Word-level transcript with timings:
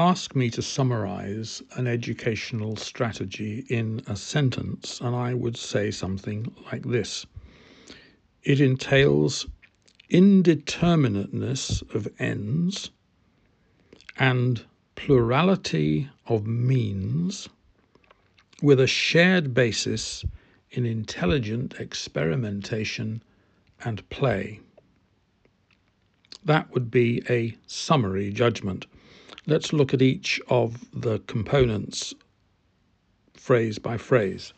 ask 0.00 0.34
me 0.34 0.48
to 0.48 0.62
summarize 0.62 1.62
an 1.72 1.86
educational 1.86 2.74
strategy 2.74 3.66
in 3.68 4.02
a 4.06 4.16
sentence, 4.16 4.98
and 4.98 5.14
I 5.14 5.34
would 5.34 5.58
say 5.58 5.90
something 5.90 6.54
like 6.72 6.84
this 6.84 7.26
it 8.42 8.62
entails 8.62 9.46
indeterminateness 10.10 11.82
of 11.94 12.08
ends 12.18 12.90
and 14.16 14.64
plurality 14.94 16.08
of 16.26 16.46
means 16.46 17.50
with 18.62 18.80
a 18.80 18.86
shared 18.86 19.52
basis 19.52 20.24
in 20.70 20.86
intelligent 20.86 21.74
experimentation 21.78 23.22
and 23.84 24.08
play. 24.08 24.60
That 26.42 26.72
would 26.72 26.90
be 26.90 27.22
a 27.28 27.54
summary 27.66 28.32
judgment. 28.32 28.86
Let's 29.50 29.72
look 29.72 29.92
at 29.92 30.00
each 30.00 30.40
of 30.48 30.78
the 30.92 31.18
components 31.26 32.14
phrase 33.34 33.80
by 33.80 33.96
phrase. 33.96 34.52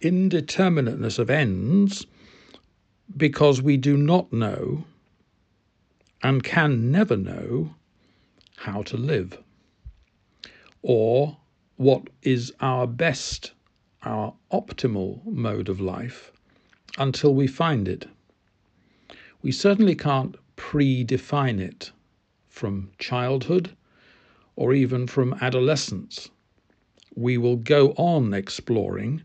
Indeterminateness 0.00 1.18
of 1.18 1.28
ends, 1.28 2.06
because 3.14 3.60
we 3.60 3.76
do 3.76 3.98
not 3.98 4.32
know 4.32 4.86
and 6.22 6.42
can 6.42 6.90
never 6.90 7.18
know 7.18 7.74
how 8.56 8.80
to 8.84 8.96
live, 8.96 9.36
or 10.80 11.36
what 11.76 12.08
is 12.22 12.50
our 12.60 12.86
best, 12.86 13.52
our 14.04 14.32
optimal 14.50 15.22
mode 15.26 15.68
of 15.68 15.82
life 15.82 16.32
until 16.96 17.34
we 17.34 17.46
find 17.46 17.86
it. 17.86 18.06
We 19.42 19.52
certainly 19.52 19.94
can't 19.94 20.36
predefine 20.56 21.60
it 21.60 21.92
from 22.48 22.90
childhood 22.98 23.76
or 24.56 24.74
even 24.74 25.06
from 25.06 25.34
adolescence. 25.40 26.30
We 27.14 27.38
will 27.38 27.56
go 27.56 27.90
on 27.96 28.34
exploring, 28.34 29.22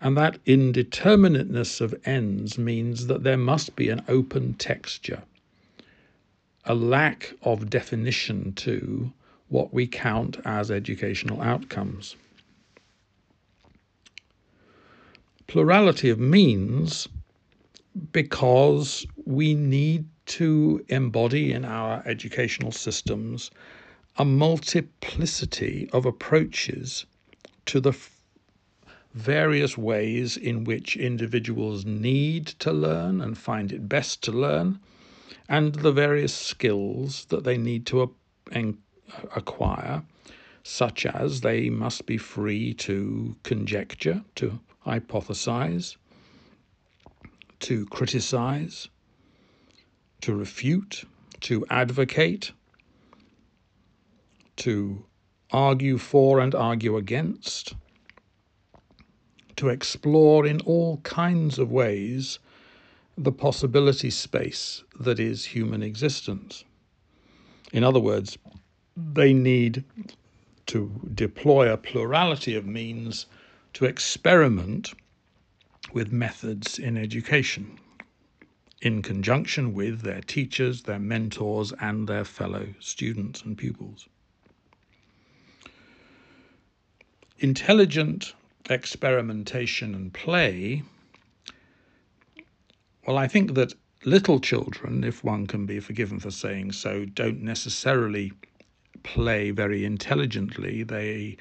and 0.00 0.16
that 0.16 0.42
indeterminateness 0.44 1.80
of 1.80 1.94
ends 2.04 2.58
means 2.58 3.06
that 3.06 3.22
there 3.22 3.36
must 3.36 3.76
be 3.76 3.88
an 3.88 4.02
open 4.08 4.54
texture, 4.54 5.22
a 6.64 6.74
lack 6.74 7.34
of 7.42 7.70
definition 7.70 8.52
to 8.54 9.12
what 9.48 9.72
we 9.72 9.86
count 9.86 10.38
as 10.44 10.70
educational 10.70 11.40
outcomes. 11.40 12.16
Plurality 15.46 16.10
of 16.10 16.18
means 16.18 17.08
because 18.12 19.06
we 19.24 19.54
need 19.54 20.06
to 20.26 20.84
embody 20.88 21.52
in 21.52 21.64
our 21.64 22.02
educational 22.04 22.72
systems 22.72 23.50
a 24.18 24.24
multiplicity 24.24 25.90
of 25.92 26.06
approaches 26.06 27.04
to 27.66 27.80
the 27.80 27.92
various 29.12 29.76
ways 29.76 30.36
in 30.36 30.64
which 30.64 30.96
individuals 30.96 31.84
need 31.84 32.46
to 32.46 32.72
learn 32.72 33.20
and 33.20 33.36
find 33.36 33.72
it 33.72 33.88
best 33.88 34.22
to 34.22 34.32
learn, 34.32 34.78
and 35.48 35.74
the 35.76 35.92
various 35.92 36.34
skills 36.34 37.26
that 37.26 37.44
they 37.44 37.58
need 37.58 37.86
to 37.86 38.14
acquire, 39.34 40.02
such 40.62 41.06
as 41.06 41.40
they 41.40 41.70
must 41.70 42.06
be 42.06 42.16
free 42.16 42.74
to 42.74 43.36
conjecture, 43.42 44.22
to 44.34 44.58
hypothesize, 44.86 45.96
to 47.60 47.86
criticize, 47.86 48.88
to 50.20 50.34
refute, 50.34 51.04
to 51.40 51.64
advocate, 51.70 52.52
to 54.56 55.04
argue 55.50 55.98
for 55.98 56.40
and 56.40 56.54
argue 56.54 56.96
against, 56.96 57.74
to 59.56 59.68
explore 59.68 60.46
in 60.46 60.60
all 60.62 60.98
kinds 60.98 61.58
of 61.58 61.70
ways 61.70 62.38
the 63.16 63.32
possibility 63.32 64.10
space 64.10 64.84
that 65.00 65.18
is 65.18 65.46
human 65.46 65.82
existence. 65.82 66.64
In 67.72 67.82
other 67.84 68.00
words, 68.00 68.36
they 68.96 69.32
need 69.32 69.84
to 70.66 70.90
deploy 71.14 71.72
a 71.72 71.76
plurality 71.76 72.54
of 72.54 72.66
means 72.66 73.26
to 73.74 73.84
experiment 73.84 74.92
with 75.92 76.12
methods 76.12 76.78
in 76.78 76.96
education 76.96 77.78
in 78.82 79.02
conjunction 79.02 79.72
with 79.72 80.02
their 80.02 80.20
teachers, 80.20 80.82
their 80.82 80.98
mentors, 80.98 81.72
and 81.80 82.06
their 82.06 82.24
fellow 82.24 82.66
students 82.78 83.42
and 83.42 83.56
pupils. 83.56 84.08
Intelligent 87.38 88.34
experimentation 88.70 89.94
and 89.94 90.12
play. 90.12 90.82
Well, 93.06 93.18
I 93.18 93.28
think 93.28 93.54
that 93.54 93.74
little 94.06 94.40
children, 94.40 95.04
if 95.04 95.22
one 95.22 95.46
can 95.46 95.66
be 95.66 95.78
forgiven 95.80 96.18
for 96.18 96.30
saying 96.30 96.72
so, 96.72 97.04
don't 97.04 97.42
necessarily 97.42 98.32
play 99.02 99.50
very 99.50 99.84
intelligently. 99.84 100.82
They 100.82 101.36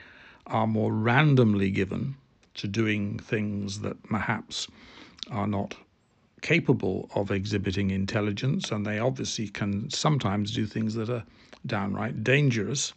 are 0.48 0.68
more 0.68 0.92
randomly 0.92 1.72
given 1.72 2.16
to 2.56 2.68
doing 2.68 3.18
things 3.18 3.80
that 3.80 4.04
perhaps 4.04 4.68
are 5.32 5.48
not 5.48 5.76
capable 6.42 7.10
of 7.16 7.32
exhibiting 7.32 7.90
intelligence, 7.92 8.70
and 8.70 8.86
they 8.86 9.00
obviously 9.00 9.48
can 9.48 9.90
sometimes 9.90 10.54
do 10.54 10.66
things 10.66 10.94
that 10.96 11.10
are 11.10 11.24
downright 11.66 12.22
dangerous. 12.24 12.94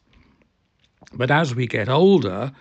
But 1.13 1.31
as 1.31 1.55
we 1.55 1.67
get 1.69 1.89
older, 1.89 2.53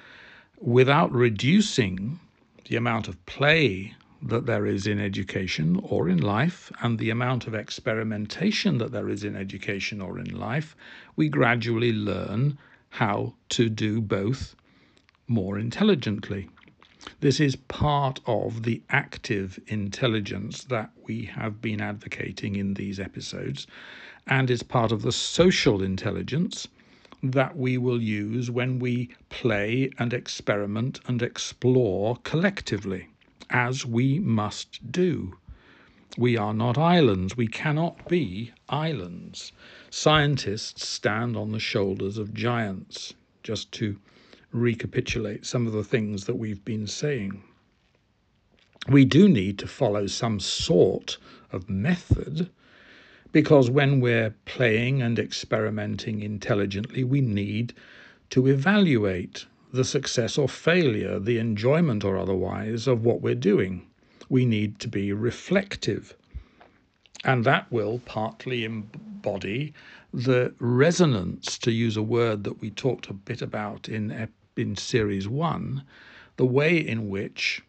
without 0.60 1.12
reducing 1.12 2.20
the 2.66 2.76
amount 2.76 3.08
of 3.08 3.26
play 3.26 3.94
that 4.22 4.46
there 4.46 4.66
is 4.66 4.88
in 4.88 5.00
education 5.00 5.80
or 5.84 6.10
in 6.10 6.18
life 6.18 6.72
and 6.82 6.98
the 6.98 7.10
amount 7.10 7.46
of 7.46 7.54
experimentation 7.54 8.80
that 8.80 8.92
there 8.92 9.10
is 9.10 9.24
in 9.24 9.36
education 9.36 10.02
or 10.02 10.18
in 10.18 10.38
life, 10.38 10.76
we 11.16 11.30
gradually 11.30 11.94
learn 11.94 12.58
how 12.90 13.34
to 13.50 13.70
do 13.70 14.02
both 14.02 14.56
more 15.28 15.60
intelligently. 15.60 16.50
This 17.20 17.40
is 17.40 17.56
part 17.56 18.20
of 18.26 18.64
the 18.64 18.82
active 18.90 19.60
intelligence 19.68 20.64
that 20.66 20.90
we 21.04 21.26
have 21.26 21.62
been 21.62 21.80
advocating 21.80 22.56
in 22.56 22.74
these 22.74 23.00
episodes, 23.00 23.68
and 24.26 24.50
is 24.50 24.64
part 24.64 24.92
of 24.92 25.04
the 25.04 25.12
social 25.12 25.82
intelligence 25.84 26.68
that 27.24 27.58
we 27.58 27.78
will 27.78 28.02
use 28.02 28.52
when 28.52 28.80
we 28.80 29.10
play 29.30 29.90
and 29.98 30.14
experiment 30.14 31.00
and 31.08 31.22
explore 31.22 32.18
collectively 32.24 33.08
as 33.50 33.86
we 33.86 34.20
must 34.20 34.92
do. 34.92 35.38
We 36.18 36.38
are 36.38 36.54
not 36.54 36.78
islands. 36.78 37.38
We 37.38 37.48
cannot 37.48 38.08
be 38.08 38.52
islands. 38.70 39.52
Scientists 39.90 40.88
stand 40.88 41.38
on 41.38 41.52
the 41.52 41.60
shoulders 41.60 42.18
of 42.18 42.34
giants, 42.34 43.14
just 43.44 43.72
to 43.74 44.00
recapitulate 44.52 45.46
some 45.46 45.68
of 45.68 45.74
the 45.74 45.84
things 45.84 46.26
that 46.26 46.36
we've 46.36 46.64
been 46.66 46.88
saying. 46.88 47.44
We 48.90 49.06
do 49.06 49.28
need 49.28 49.60
to 49.60 49.68
follow 49.68 50.08
some 50.08 50.40
sort 50.40 51.18
of 51.52 51.70
method 51.70 52.50
because 53.32 53.70
when 53.70 54.00
we're 54.00 54.34
playing 54.46 55.02
and 55.02 55.20
experimenting 55.20 56.22
intelligently, 56.22 57.04
we 57.04 57.22
need 57.22 57.74
to 58.30 58.48
evaluate 58.48 59.46
the 59.74 59.84
success 59.84 60.38
or 60.38 60.48
failure, 60.48 61.20
the 61.20 61.38
enjoyment 61.38 62.04
or 62.04 62.18
otherwise 62.18 62.88
of 62.88 63.04
what 63.04 63.22
we're 63.22 63.36
doing. 63.36 63.86
We 64.30 64.46
need 64.46 64.80
to 64.80 64.88
be 64.88 65.14
reflective. 65.14 66.16
And 67.24 67.44
that 67.44 67.72
will 67.72 68.00
partly 68.06 68.64
embody 68.64 69.74
the 70.14 70.54
resonance, 70.60 71.58
to 71.60 71.72
use 71.72 71.98
a 71.98 72.02
word 72.02 72.44
that 72.46 72.62
we 72.62 72.70
talked 72.72 73.10
a 73.10 73.14
bit 73.14 73.42
about 73.42 73.90
in, 73.90 74.30
in 74.56 74.76
series 74.76 75.28
one, 75.28 75.84
the 76.38 76.46
way 76.46 76.78
in 76.78 77.10
which, 77.10 77.62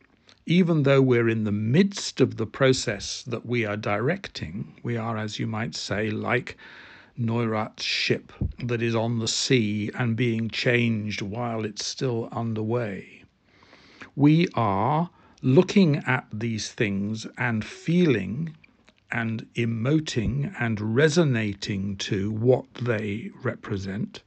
even 0.48 0.84
though 0.84 1.02
we're 1.02 1.28
in 1.28 1.44
the 1.44 1.52
midst 1.52 2.22
of 2.22 2.38
the 2.38 2.46
process 2.46 3.22
that 3.24 3.44
we 3.44 3.66
are 3.66 3.76
directing, 3.76 4.80
we 4.82 4.96
are, 4.96 5.18
as 5.18 5.38
you 5.38 5.46
might 5.46 5.74
say, 5.74 6.08
like 6.10 6.56
Neurath's 7.18 7.84
ship 7.84 8.32
that 8.64 8.80
is 8.80 8.94
on 8.94 9.18
the 9.18 9.28
sea 9.28 9.90
and 9.94 10.16
being 10.16 10.48
changed 10.48 11.20
while 11.20 11.66
it's 11.66 11.84
still 11.84 12.30
underway. 12.32 13.24
We 14.16 14.48
are 14.54 15.10
looking 15.42 15.96
at 16.06 16.26
these 16.32 16.72
things 16.72 17.26
and 17.36 17.62
feeling 17.62 18.56
and 19.12 19.46
emoting 19.54 20.54
and 20.58 20.96
resonating 20.96 21.96
to 21.98 22.30
what 22.30 22.72
they 22.74 23.30
represent. 23.42 24.22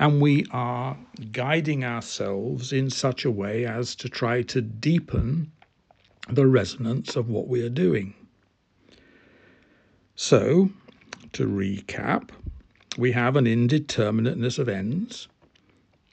And 0.00 0.20
we 0.20 0.46
are 0.52 0.96
guiding 1.32 1.84
ourselves 1.84 2.72
in 2.72 2.88
such 2.88 3.24
a 3.24 3.32
way 3.32 3.66
as 3.66 3.96
to 3.96 4.08
try 4.08 4.42
to 4.42 4.60
deepen 4.62 5.50
the 6.28 6.46
resonance 6.46 7.16
of 7.16 7.28
what 7.28 7.48
we 7.48 7.62
are 7.62 7.68
doing. 7.68 8.14
So, 10.14 10.70
to 11.32 11.48
recap, 11.48 12.30
we 12.96 13.10
have 13.10 13.34
an 13.34 13.46
indeterminateness 13.46 14.60
of 14.60 14.68
ends 14.68 15.26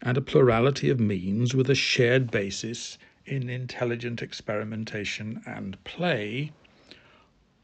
and 0.02 0.18
a 0.18 0.22
plurality 0.22 0.90
of 0.90 1.00
means 1.00 1.54
with 1.54 1.70
a 1.70 1.76
shared 1.76 2.32
basis 2.32 2.98
in 3.28 3.50
intelligent 3.50 4.24
experimentation 4.24 5.44
and 5.46 5.84
play, 5.84 6.52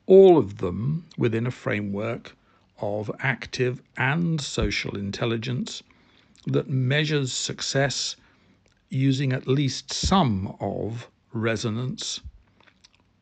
all 0.06 0.38
of 0.38 0.60
them 0.60 1.06
within 1.18 1.48
a 1.48 1.52
framework 1.52 2.36
of 2.80 3.10
active 3.20 3.82
and 3.98 4.40
social 4.40 4.96
intelligence 4.96 5.82
that 6.48 6.70
measures 6.70 7.32
success 7.32 8.16
using 8.90 9.32
at 9.32 9.48
least 9.48 9.94
some 9.94 10.56
of 10.60 11.10
resonance, 11.34 12.22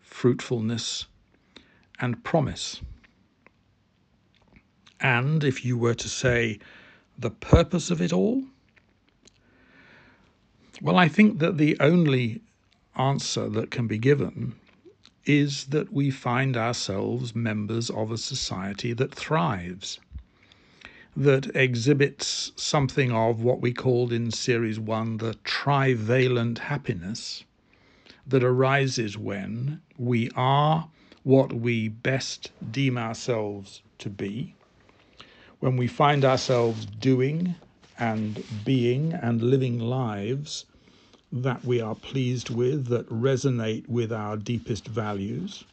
fruitfulness, 0.01 1.06
and 2.00 2.24
promise. 2.24 2.81
And 5.00 5.44
if 5.44 5.63
you 5.63 5.77
were 5.77 5.94
to 5.95 6.10
say 6.10 6.60
the 7.18 7.30
purpose 7.30 7.92
of 7.92 8.01
it 8.01 8.12
all, 8.12 8.44
well, 10.81 10.98
I 10.98 11.07
think 11.07 11.39
that 11.39 11.57
the 11.57 11.77
only 11.80 12.42
answer 12.95 13.50
that 13.50 13.72
can 13.72 13.88
be 13.88 13.98
given 13.98 14.56
is 15.25 15.65
that 15.65 15.92
we 15.92 16.10
find 16.10 16.57
ourselves 16.57 17.36
members 17.36 17.89
of 17.89 18.12
a 18.12 18.18
society 18.18 18.94
that 18.94 19.13
thrives, 19.13 20.00
that 21.17 21.53
exhibits 21.56 22.51
something 22.56 23.11
of 23.11 23.41
what 23.41 23.61
we 23.61 23.73
called 23.73 24.13
in 24.13 24.31
Series 24.31 24.79
1 24.79 25.17
the 25.17 25.35
trivalent 25.44 26.59
happiness 26.59 27.44
that 28.27 28.44
arises 28.44 29.17
when 29.17 29.81
we 29.97 30.29
are 30.35 30.88
what 31.23 31.51
we 31.51 31.88
best 31.88 32.51
deem 32.71 32.97
ourselves 32.97 33.81
to 33.97 34.09
be, 34.09 34.53
when 35.59 35.75
we 35.77 35.88
find 35.88 36.23
ourselves 36.23 36.85
doing 36.85 37.55
and 37.97 38.44
being 38.63 39.13
and 39.13 39.41
living 39.41 39.79
lives 39.79 40.65
that 41.31 41.63
we 41.65 41.81
are 41.81 41.95
pleased 41.95 42.50
with, 42.50 42.88
that 42.88 43.07
resonate 43.09 43.88
with 43.88 44.12
our 44.12 44.38
deepest 44.38 44.88
values. 44.88 45.63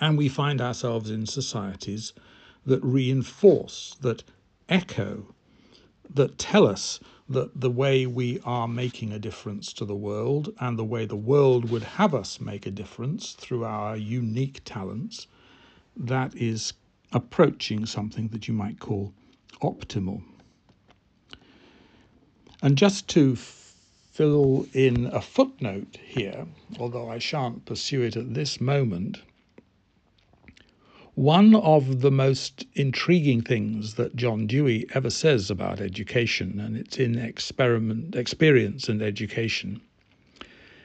And 0.00 0.16
we 0.16 0.28
find 0.28 0.60
ourselves 0.60 1.10
in 1.10 1.26
societies 1.26 2.12
that 2.66 2.82
reinforce, 2.82 3.96
that 4.00 4.22
echo, 4.68 5.34
that 6.12 6.38
tell 6.38 6.66
us 6.66 7.00
that 7.28 7.60
the 7.60 7.70
way 7.70 8.06
we 8.06 8.40
are 8.44 8.68
making 8.68 9.12
a 9.12 9.18
difference 9.18 9.72
to 9.72 9.84
the 9.84 9.96
world 9.96 10.52
and 10.60 10.78
the 10.78 10.84
way 10.84 11.06
the 11.06 11.16
world 11.16 11.70
would 11.70 11.82
have 11.82 12.14
us 12.14 12.40
make 12.40 12.66
a 12.66 12.70
difference 12.70 13.32
through 13.32 13.64
our 13.64 13.96
unique 13.96 14.60
talents, 14.64 15.26
that 15.96 16.34
is 16.34 16.74
approaching 17.12 17.86
something 17.86 18.28
that 18.28 18.48
you 18.48 18.54
might 18.54 18.78
call 18.78 19.12
optimal. 19.62 20.22
And 22.62 22.76
just 22.76 23.08
to 23.08 23.36
fill 23.36 24.66
in 24.72 25.06
a 25.06 25.20
footnote 25.20 25.98
here, 26.02 26.46
although 26.78 27.10
I 27.10 27.18
shan't 27.18 27.64
pursue 27.64 28.02
it 28.02 28.16
at 28.16 28.34
this 28.34 28.60
moment. 28.60 29.22
One 31.16 31.54
of 31.54 32.00
the 32.00 32.10
most 32.10 32.66
intriguing 32.74 33.42
things 33.42 33.94
that 33.94 34.16
John 34.16 34.48
Dewey 34.48 34.84
ever 34.94 35.10
says 35.10 35.48
about 35.48 35.80
education, 35.80 36.58
and 36.58 36.76
it's 36.76 36.98
in 36.98 37.16
experiment, 37.16 38.16
experience 38.16 38.88
and 38.88 39.00
education, 39.00 39.80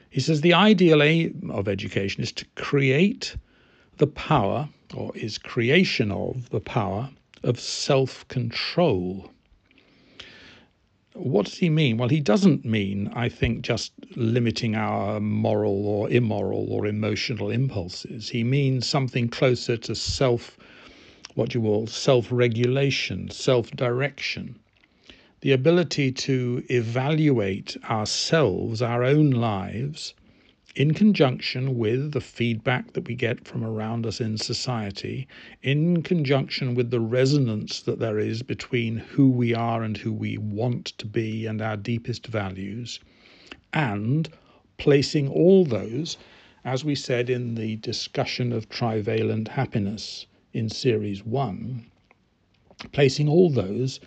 he 0.08 0.20
says 0.20 0.40
the 0.40 0.54
ideal 0.54 1.02
aim 1.02 1.50
of 1.52 1.66
education 1.66 2.22
is 2.22 2.30
to 2.32 2.44
create 2.54 3.34
the 3.98 4.06
power, 4.06 4.68
or 4.94 5.10
is 5.16 5.36
creation 5.36 6.12
of 6.12 6.50
the 6.50 6.60
power, 6.60 7.10
of 7.42 7.58
self 7.58 8.26
control 8.28 9.32
what 11.14 11.46
does 11.46 11.58
he 11.58 11.68
mean? 11.68 11.96
Well, 11.96 12.08
he 12.08 12.20
doesn't 12.20 12.64
mean, 12.64 13.10
I 13.14 13.28
think, 13.28 13.62
just 13.62 13.92
limiting 14.16 14.76
our 14.76 15.18
moral 15.20 15.86
or 15.86 16.08
immoral 16.08 16.72
or 16.72 16.86
emotional 16.86 17.50
impulses. 17.50 18.28
He 18.28 18.44
means 18.44 18.86
something 18.86 19.28
closer 19.28 19.76
to 19.76 19.94
self, 19.94 20.56
what 21.34 21.54
you 21.54 21.62
call 21.62 21.86
self 21.88 22.28
regulation, 22.30 23.30
self 23.30 23.70
direction. 23.72 24.56
The 25.40 25.52
ability 25.52 26.12
to 26.12 26.62
evaluate 26.68 27.76
ourselves, 27.88 28.80
our 28.80 29.02
own 29.02 29.30
lives, 29.30 30.14
in 30.76 30.94
conjunction 30.94 31.76
with 31.76 32.12
the 32.12 32.20
feedback 32.20 32.92
that 32.92 33.08
we 33.08 33.14
get 33.16 33.44
from 33.46 33.64
around 33.64 34.06
us 34.06 34.20
in 34.20 34.38
society, 34.38 35.26
in 35.62 36.00
conjunction 36.02 36.76
with 36.76 36.90
the 36.90 37.00
resonance 37.00 37.80
that 37.82 37.98
there 37.98 38.20
is 38.20 38.42
between 38.42 38.96
who 38.96 39.28
we 39.28 39.52
are 39.52 39.82
and 39.82 39.96
who 39.96 40.12
we 40.12 40.38
want 40.38 40.86
to 40.98 41.06
be 41.06 41.44
and 41.44 41.60
our 41.60 41.76
deepest 41.76 42.26
values, 42.28 43.00
and 43.72 44.28
placing 44.78 45.28
all 45.28 45.64
those, 45.64 46.16
as 46.64 46.84
we 46.84 46.94
said 46.94 47.28
in 47.28 47.56
the 47.56 47.76
discussion 47.76 48.52
of 48.52 48.68
trivalent 48.68 49.48
happiness 49.48 50.26
in 50.52 50.68
series 50.68 51.24
one, 51.24 51.84
placing 52.92 53.28
all 53.28 53.50
those 53.50 53.98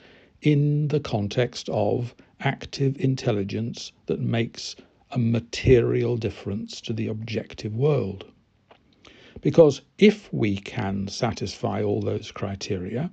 in 0.42 0.88
the 0.88 1.00
context 1.00 1.68
of 1.70 2.16
active 2.40 2.96
intelligence 3.00 3.92
that 4.06 4.20
makes 4.20 4.76
a 5.14 5.20
material 5.20 6.18
difference 6.18 6.82
to 6.82 6.92
the 6.92 7.08
objective 7.08 7.76
world. 7.76 8.26
Because 9.42 9.82
if 10.00 10.34
we 10.34 10.58
can 10.58 11.08
satisfy 11.08 11.84
all 11.84 12.02
those 12.02 12.32
criteria, 12.32 13.12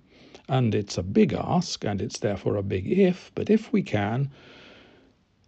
and 0.49 0.75
it's 0.75 0.97
a 0.97 1.03
big 1.03 1.35
ask 1.35 1.85
and 1.85 2.01
it's 2.01 2.21
therefore 2.21 2.57
a 2.57 2.63
big 2.63 2.91
if, 2.91 3.31
but 3.35 3.51
if 3.51 3.71
we 3.71 3.83
can, 3.83 4.31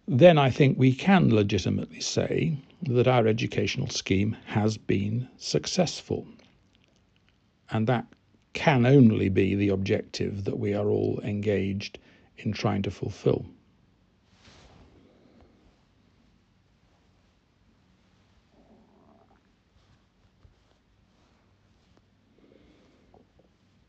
then 0.07 0.37
I 0.37 0.51
think 0.51 0.77
we 0.77 0.93
can 0.93 1.33
legitimately 1.33 2.01
say 2.01 2.57
that 2.83 3.07
our 3.07 3.25
educational 3.25 3.87
scheme 3.87 4.37
has 4.45 4.77
been 4.77 5.27
successful. 5.37 6.27
And 7.71 7.87
that 7.87 8.05
can 8.53 8.85
only 8.85 9.29
be 9.29 9.55
the 9.55 9.69
objective 9.69 10.43
that 10.43 10.59
we 10.59 10.75
are 10.75 10.87
all 10.87 11.19
engaged 11.23 11.97
in 12.37 12.53
trying 12.53 12.83
to 12.83 12.91
fulfill. 12.91 13.45